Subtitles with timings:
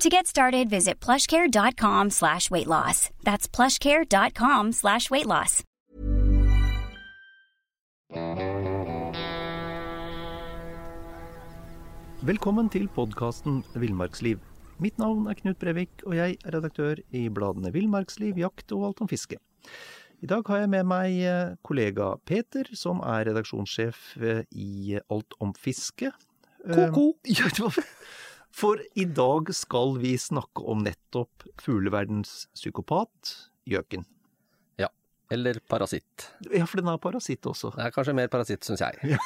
[0.00, 3.10] To get started, visit plushcare.com slash weight loss.
[3.22, 5.62] That's plushcare.com slash weight loss.
[12.22, 14.40] Velkommen til podkasten Villmarksliv.
[14.82, 19.04] Mitt navn er Knut Brevik, og jeg er redaktør i bladene Villmarksliv, Jakt og Alt
[19.04, 19.38] om fiske.
[20.22, 25.34] I dag har jeg med meg eh, kollega Peter, som er redaksjonssjef eh, i Alt
[25.42, 26.12] om fiske.
[26.62, 27.10] Ko-ko.
[28.52, 33.32] For i dag skal vi snakke om nettopp fugleverdens psykopat,
[33.68, 34.04] gjøken.
[34.80, 34.90] Ja.
[35.32, 36.28] Eller parasitt.
[36.52, 37.72] Ja, for den er parasitt også.
[37.76, 39.16] Det er kanskje mer parasitt, syns jeg.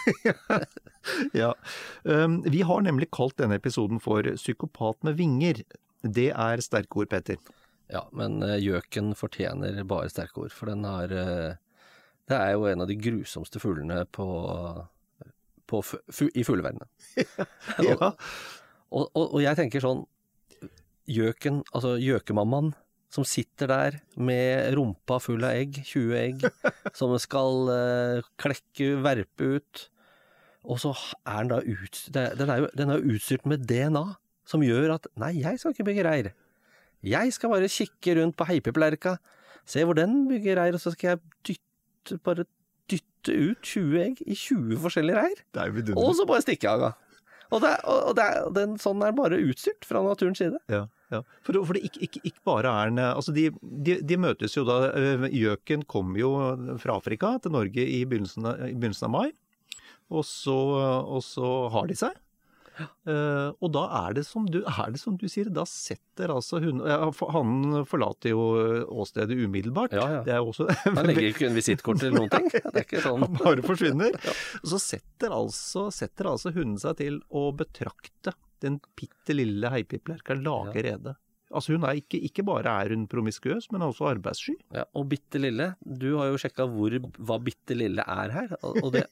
[1.39, 1.53] Ja.
[2.03, 5.61] Um, vi har nemlig kalt denne episoden for Psykopat med vinger.
[6.03, 7.39] Det er sterke ord, Peter.
[7.93, 11.59] Ja, men eh, gjøken fortjener bare sterke ord, for den har eh,
[12.27, 14.27] Det er jo en av de grusomste fuglene på,
[15.71, 15.83] på
[16.35, 16.91] i fugleverdenen.
[17.87, 18.11] Ja.
[18.97, 20.07] Og, og, og jeg tenker sånn
[21.07, 22.73] Gjøken, altså gjøkemammaen,
[23.15, 26.43] som sitter der med rumpa full av egg, 20 egg,
[26.99, 29.85] som skal uh, klekke, verpe ut.
[30.67, 30.91] Og så
[31.23, 34.03] er den da ut, den er jo den er utstyrt med DNA,
[34.51, 36.33] som gjør at nei, jeg skal ikke bygge reir.
[37.07, 39.17] Jeg skal bare kikke rundt på heipeplerka,
[39.67, 42.49] se hvor den bygger reir, og så skal jeg dytte, bare
[42.91, 45.47] dytte ut 20 egg i 20 forskjellige reir.
[46.03, 46.89] Og så bare stikke av.
[47.55, 48.27] Og, det, og det,
[48.57, 50.59] den, sånn er bare utstyrt fra naturens side.
[50.73, 51.23] Ja, ja.
[51.47, 54.65] For, for det ikke, ikke, ikke bare er den Altså, de, de, de møtes jo
[54.67, 56.33] da øh, Gjøken kom jo
[56.83, 59.29] fra Afrika til Norge i begynnelsen i begynnelsen av mai.
[60.11, 62.15] Og så, og så har de seg.
[62.77, 66.61] Eh, og da er det, som du, er det som du sier, da setter altså
[66.61, 66.99] hun ja,
[67.33, 68.47] Hannen Han forlater jo
[68.93, 69.97] åstedet umiddelbart.
[69.97, 70.23] Ja, ja.
[70.27, 72.51] Det er jo også Han legger ikke en visittkort eller noen ting.
[72.53, 73.25] Det er ikke sånn.
[73.25, 74.19] Han bare forsvinner.
[74.63, 80.37] Og så setter altså, setter altså hunden seg til å betrakte den bitte lille heipiplerka
[80.39, 81.17] lage rede.
[81.55, 84.57] Altså hun er ikke, ikke bare er hun promiskuøs, men også arbeidssky.
[84.75, 89.05] Ja, og bitte lille, du har jo sjekka hva bitte lille er her, og det,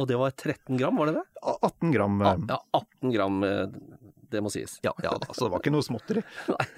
[0.00, 1.26] og det var 13 gram, var det det?
[1.44, 2.22] 18 gram.
[2.24, 3.66] Ja, eh, ja 18 gram, eh,
[4.32, 4.78] det må sies.
[4.86, 6.24] Ja, ja da, så det var ikke noe småtteri.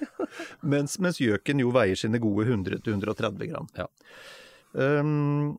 [0.73, 3.71] mens, mens gjøken jo veier sine gode 100-130 gram.
[3.79, 3.87] Ja.
[4.77, 5.55] Um,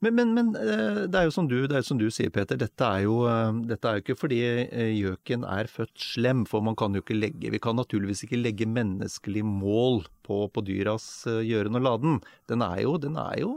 [0.00, 2.58] men, men, men eh, det er du, det er jo som du sier, Peter.
[2.60, 6.64] Dette er jo, eh, dette er jo ikke fordi eh, gjøken er født slem, for
[6.64, 11.08] man kan jo ikke legge Vi kan naturligvis ikke legge menneskelig mål på, på dyras
[11.26, 12.20] gjøren og laden.
[12.50, 13.52] Den er jo, den er jo,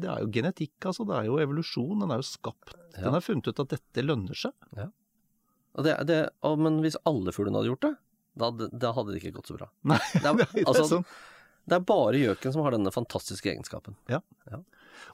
[0.00, 1.06] det er jo genetikk, altså.
[1.08, 2.04] Det er jo evolusjon.
[2.04, 2.76] Den er jo skapt.
[2.94, 3.08] Ja.
[3.08, 4.54] Den har funnet ut at dette lønner seg.
[5.74, 7.94] Og det, det, og, men hvis alle fuglene hadde gjort det,
[8.34, 9.70] da, da hadde det ikke gått så bra.
[9.90, 11.06] Nei, Det er, det er altså, sånn.
[11.70, 13.98] det er bare gjøken som har denne fantastiske egenskapen.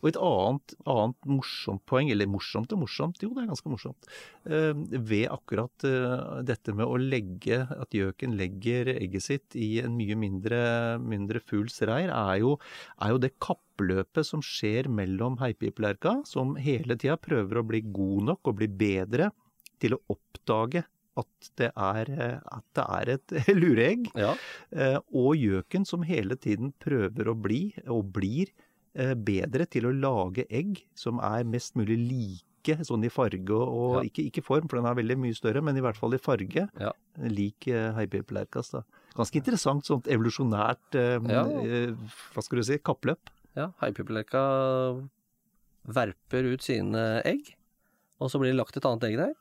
[0.00, 4.10] Og et annet, annet morsomt poeng, eller morsomt og morsomt, jo det er ganske morsomt,
[4.48, 9.96] eh, ved akkurat eh, dette med å legge, at gjøken legger egget sitt i en
[9.98, 10.62] mye mindre,
[11.02, 12.54] mindre fugls reir, er jo,
[13.00, 18.32] er jo det kappløpet som skjer mellom heipiplerka, som hele tida prøver å bli god
[18.32, 19.32] nok og bli bedre
[19.80, 20.84] til å oppdage
[21.20, 24.06] at det er, at det er et lureegg.
[24.16, 24.36] Ja,
[24.70, 28.52] Eh, og gjøken som hele tiden prøver å bli, og blir,
[28.94, 34.03] bedre til å lage egg som er mest mulig like sånn i farge og Ja.
[34.09, 36.68] ikke, ikke form, for den er veldig mye større, men i hvert fall i farge.
[36.78, 36.91] Ja.
[37.22, 38.82] Lik uh, da.
[39.16, 41.44] Ganske interessant sånt evolusjonært eh, Ja.
[41.47, 41.94] eh,
[42.34, 43.18] hva skal du si, kappløp.
[43.56, 44.42] ja Haipipelerka
[45.86, 47.54] verper ut sine egg,
[48.20, 49.32] og så blir det lagt et annet egg der.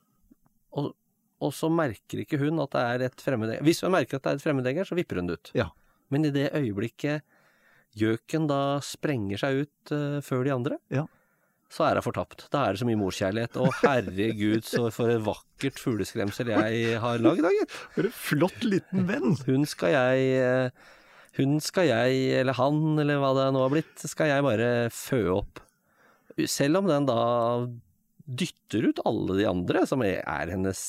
[0.80, 0.94] Og,
[1.42, 3.62] og så merker ikke hun at det er et fremmedegg.
[3.66, 5.52] Hvis hun merker at det er et fremmedegg her, så vipper hun det ut.
[5.58, 5.70] Ja.
[6.10, 7.22] Men i det øyeblikket
[7.98, 11.06] gjøken da sprenger seg ut uh, før de andre, Ja.
[11.70, 12.48] så er hun fortapt.
[12.54, 13.58] Da er det så mye morskjærlighet.
[13.58, 17.72] Å herregud, så for et vakkert fugleskremsel jeg har lagd, da, gitt.
[17.96, 19.36] For en flott liten venn!
[19.46, 20.72] Hun skal jeg eh,
[21.38, 25.22] Hun skal jeg, eller han, eller hva det nå har blitt, skal jeg bare fø
[25.40, 25.60] opp.
[26.48, 27.20] selv om den da
[28.30, 30.22] dytter ut alle de andre, som er,
[30.52, 30.82] hennes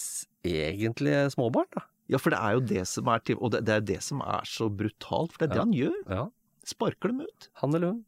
[0.44, 1.84] egentlige småbarn, da.
[2.10, 4.42] Ja, for det er jo det som er Og det, det er det som er
[4.48, 5.64] så brutalt, for det er det Ja.
[5.64, 5.98] han gjør.
[6.10, 6.24] Ja.
[6.70, 7.50] Sparker dem ut.
[7.64, 8.04] Han eller hun.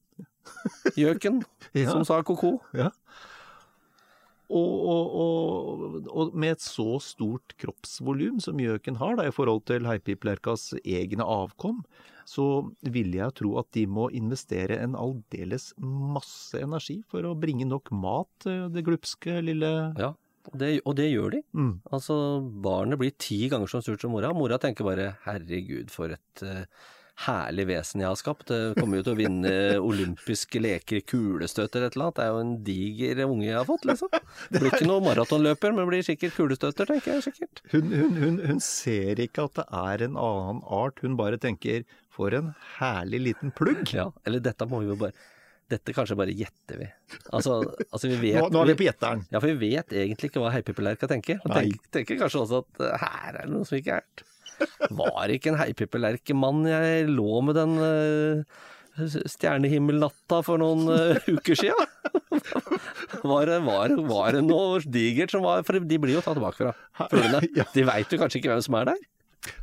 [0.98, 1.42] Gjøken,
[1.78, 1.90] Ja.
[1.92, 2.56] som sa ko-ko.
[4.52, 9.62] Og, og, og, og med et så stort kroppsvolum som gjøken har da, i forhold
[9.70, 11.78] til heipiplerkas egne avkom,
[12.28, 12.44] så
[12.84, 17.88] ville jeg tro at de må investere en aldeles masse energi for å bringe nok
[17.96, 20.12] mat til det glupske lille Ja,
[20.52, 21.40] det, og det gjør de.
[21.56, 21.72] mm.
[21.96, 22.18] Altså,
[22.66, 24.34] barnet blir ti ganger så stort som mora.
[24.36, 26.66] Mora tenker bare 'herregud, for et eh,
[27.22, 28.50] herlig vesen jeg har skapt'.
[28.50, 32.16] Jeg kommer jo til å vinne olympiske leker i kulestøt eller et eller annet.
[32.16, 34.08] Det er jo en diger unge jeg har fått, liksom.
[34.52, 37.62] Det blir ikke noen maratonløper, men blir sikkert kulestøter, tenker jeg sikkert.
[37.74, 41.84] hun, hun, hun, hun ser ikke at det er en annen art, hun bare tenker
[42.12, 43.94] 'for en herlig liten plugg'.
[43.94, 45.16] Ja, eller dette må vi jo bare
[45.72, 46.86] Dette kanskje bare gjetter vi.
[47.32, 49.22] Altså, altså vi vet Nå, nå er vi på gjetteren.
[49.30, 51.38] Ja, for vi vet egentlig ikke hva heipipelerka tenker.
[51.46, 54.26] Og tenker, tenker kanskje også at eh, her er det noe som ikke er.
[55.02, 58.60] Var ikke en heipipelerkemann jeg lå med den uh,
[59.32, 61.76] stjernehimmelnatta for noen uh, uker sia?
[63.30, 67.08] var, var, var det noe digert som var For de blir jo tatt tilbake fra
[67.12, 67.42] fuglene.
[67.74, 69.02] De veit jo kanskje ikke hvem som er der.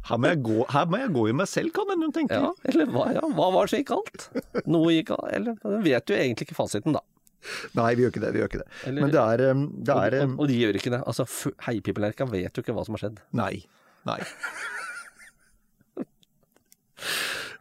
[0.09, 2.41] Her må gå, her må jeg gå i meg selv, kan hende hun tenker.
[2.41, 4.25] Ja, eller hva, ja, hva var det som gikk galt?
[4.67, 7.03] Noe gikk galt, eller vet jo egentlig ikke fasiten, da.
[7.79, 8.33] Nei, vi gjør ikke det.
[8.35, 8.67] vi gjør ikke det.
[8.89, 10.99] Eller- Men det er, um, det er og, og, og de gjør ikke det.
[11.07, 11.25] Altså,
[11.69, 13.21] heipipelerka vet jo ikke hva som har skjedd.
[13.39, 13.53] Nei.
[14.09, 14.19] Nei.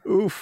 [0.08, 0.38] Uff.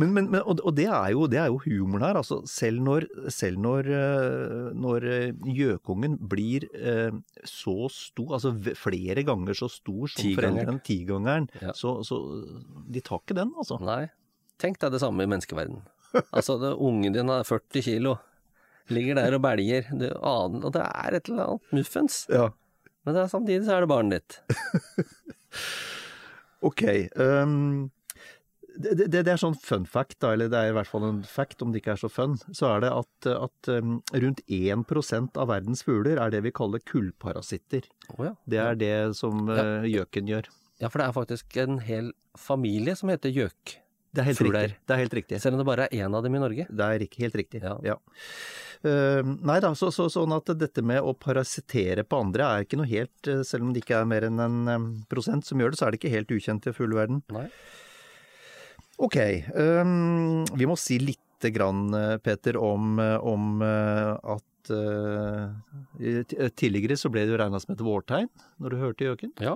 [0.00, 2.16] Men, men, men, og, det, er jo, det er jo humoren her.
[2.22, 7.12] Altså, selv når, selv når, eh, når eh, gjøkungen blir eh,
[7.44, 11.74] så stor, altså flere ganger så stor som foreldrene, tigangeren, Ja.
[11.76, 12.20] så, så
[12.88, 13.76] de tar ikke den, altså.
[13.84, 14.06] Nei.
[14.62, 15.82] Tenk deg det samme i menneskeverden.
[16.32, 18.14] Altså, det, ungen din er 40 kilo,
[18.88, 22.22] ligger der og belger, du aner, det er et eller annet muffens.
[22.32, 22.48] Ja.
[23.04, 24.40] Men er, samtidig så er det barnet ditt.
[26.66, 26.82] Ok.
[26.82, 27.90] ehm,
[28.76, 31.22] det, det, det er sånn fun fact, da, eller det er i hvert fall en
[31.28, 35.40] fact, om det ikke er så fun, så er det at, at um, rundt 1%
[35.40, 37.88] av verdens fugler er det vi kaller kullparasitter.
[38.16, 38.34] Oh, ja.
[38.44, 40.52] Det er det som uh, gjøken gjør.
[40.82, 43.78] ja, for det er faktisk en hel familie som heter gjøk.
[44.16, 44.76] Det er helt riktig.
[44.88, 45.38] Det er helt riktig.
[45.42, 46.64] Selv om det bare er én av dem i Norge.
[46.70, 47.60] Det er ikke helt riktig.
[47.64, 47.74] Ja.
[47.84, 47.96] Ja.
[48.84, 52.78] Uh, nei da, så, så, sånn at dette med å parasittere på andre er ikke
[52.78, 55.80] noe helt eh, Selv om det ikke er mer enn en prosent som gjør det,
[55.80, 57.22] så er det ikke helt ukjent i fugleverden.
[58.98, 59.16] Ok,
[59.54, 61.20] Um, vi må si litt
[61.52, 65.52] grann, eh, Peter, om, eh, om eh, at uh,
[66.56, 69.34] tidligere så ble det jo regna som et vårtegn når du hørte gjøken.
[69.44, 69.52] Ja.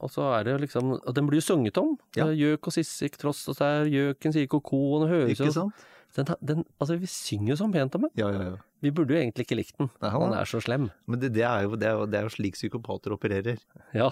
[0.00, 1.94] Og så er det liksom Og den blir jo sunget om.
[2.16, 2.26] Ja.
[2.32, 5.84] Gjøk og sissik tross, og sær, gjøken sier ko-ko, og den høres Ikke sant?
[6.16, 8.14] den, den, Altså, vi synger jo sånn pent om den.
[8.18, 8.56] Ja, ja, ja.
[8.84, 9.90] Vi burde jo egentlig ikke likt den.
[10.02, 10.90] Nei, han- Den er så slem.
[11.06, 13.58] Men det, det, er jo, det, er jo, det er jo slik psykopater opererer.
[13.96, 14.10] Ja.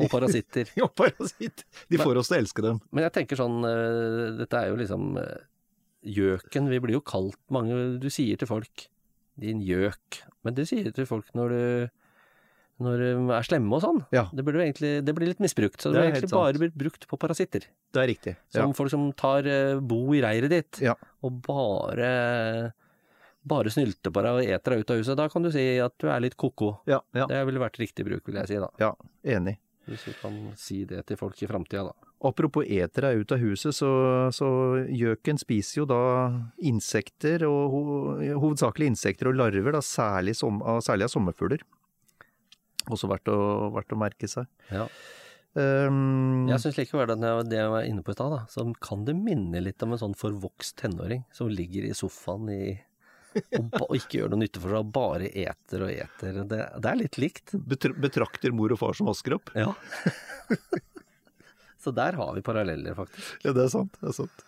[0.00, 0.70] Og parasitter.
[0.80, 1.66] Ja, parasitter.
[1.90, 2.80] De får oss til å elske dem.
[2.90, 5.48] Men jeg tenker sånn, eh, dette er jo liksom eh,
[6.02, 8.88] Gjøken, vi blir jo kalt mange Du sier til folk
[9.38, 11.62] 'din gjøk', men det sier du til folk når du
[12.82, 14.00] når de er slemme og sånn.
[14.14, 14.24] Ja.
[14.34, 15.80] Det, egentlig, det blir litt misbrukt.
[15.80, 17.66] Så det, Det er blir egentlig bare blitt brukt på parasitter.
[17.94, 18.34] Det er riktig.
[18.52, 18.62] Ja.
[18.64, 20.96] Som folk som tar eh, bo i reiret ditt, Ja.
[21.22, 22.72] og bare
[23.42, 25.16] bare snylter på deg og eter deg ut av huset.
[25.18, 26.76] Da kan du si at du er litt ko-ko.
[26.86, 28.68] Ja, ja, Det ville vært riktig bruk, vil jeg si da.
[28.78, 28.92] ja,
[29.24, 29.56] enig.
[29.88, 32.10] Hvis vi kan si det til folk i framtida, da.
[32.22, 33.88] Apropos etere er ut av huset, så,
[34.30, 34.48] så
[34.86, 36.02] gjøken spiser jo da
[36.62, 37.80] insekter, og ho,
[38.44, 41.64] hovedsakelig insekter og larver, da, særlig, som, særlig av sommerfugler.
[42.94, 43.40] Også verdt å,
[43.74, 44.46] verdt å merke seg.
[44.70, 44.86] Ja.
[45.52, 49.02] Um, Jeg syns likevel at det det jeg var inne på i stad, så kan
[49.04, 52.62] det minne litt om en sånn forvokst tenåring som ligger i sofaen i,
[53.80, 56.38] og, ikke gjør noe nytte for seg, og bare eter og eter.
[56.48, 57.54] Det, det er litt likt.
[57.72, 59.52] betr betrakter mor og far som vasker opp.
[59.58, 59.72] Ja.
[61.82, 63.36] så der har vi paralleller, faktisk.
[63.46, 64.00] Ja, det er sant.
[64.00, 64.46] Det er sant.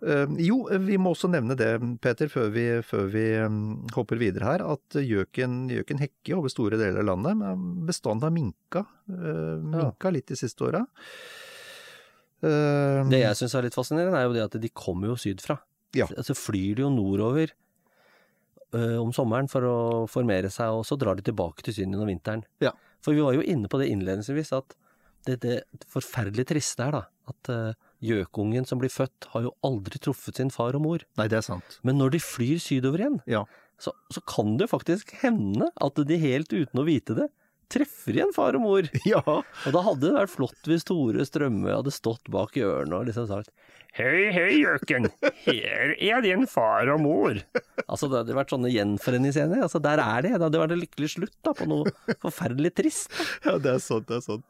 [0.00, 3.60] Uh, jo, vi må også nevne det, Peter, før vi, før vi um,
[3.92, 7.40] hopper videre her, at gjøken, gjøken hekker over store deler av landet.
[7.40, 10.84] Men bestanden har minka, uh, minka litt de siste åra.
[12.40, 15.58] Uh, Det jeg syns er litt fascinerende, er jo det at de kommer jo sydfra.
[15.96, 16.06] Ja.
[16.24, 17.52] Så flyr de jo nordover
[19.02, 19.76] om sommeren for å
[20.10, 22.44] formere seg, og så drar de tilbake til Syden om vinteren.
[22.62, 22.72] Ja.
[23.02, 24.76] For vi var jo inne på det innledningsvis, at
[25.26, 25.56] det, det
[25.92, 27.58] forferdelig triste er da, at ø,
[28.04, 31.02] gjøkungen som blir født, har jo aldri truffet sin far og mor.
[31.20, 31.78] Nei, det er sant.
[31.84, 33.42] Men når de flyr sydover igjen, Ja.
[33.80, 37.28] så, så kan det faktisk hende at de helt uten å vite det,
[37.72, 38.88] treffer igjen far og mor.
[39.08, 39.22] Ja.
[39.24, 43.08] Og da hadde det vært flott hvis Tore Strømme hadde stått bak i ørene og
[43.08, 43.52] liksom sagt
[43.96, 45.08] Hei, hei, gjøken,
[45.42, 47.40] her er din far og mor.
[47.88, 49.64] Altså, det hadde vært sånne gjenforeningsscener.
[49.66, 50.30] Altså, der er det.
[50.36, 51.90] Det hadde vært en lykkelig slutt da, på noe
[52.22, 53.10] forferdelig trist.
[53.10, 53.26] Da.
[53.48, 54.46] ja, det er sant, det er sant.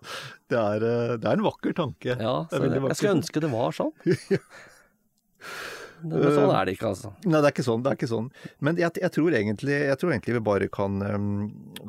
[0.52, 2.18] Det er, eh, det er en vakker tanke.
[2.20, 3.96] Ja, Det er det, jeg skulle ønske det var sånn.
[6.02, 7.12] Men sånn er det ikke, altså.
[7.24, 7.82] Nei, det er ikke sånn.
[7.84, 8.28] det er ikke sånn.
[8.64, 11.28] Men jeg, jeg, tror, egentlig, jeg tror egentlig vi bare kan um,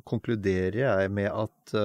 [0.07, 1.75] konkludere med at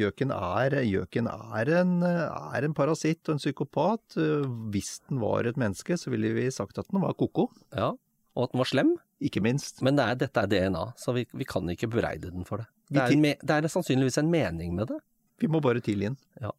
[0.00, 4.18] gjøken uh, er, gjøken er, en, er en parasitt og en psykopat.
[4.20, 7.48] Eh, hvis den var et menneske, så ville vi sagt at den var ko-ko.
[7.76, 7.92] Ja.
[8.36, 8.94] Og at den var slem.
[9.20, 9.82] Ikke minst.
[9.84, 12.70] Men det er, dette er DNA, så vi, vi kan ikke bereide den for det.
[12.90, 14.98] Det er, en det er sannsynligvis en mening med det.
[15.40, 16.18] Vi må bare tilgi den.
[16.40, 16.52] Ja.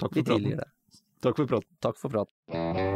[0.00, 0.64] Takk Vi for tilgir praten.
[0.64, 1.02] det.
[1.24, 1.70] Takk for praten.
[1.80, 2.95] Takk for praten.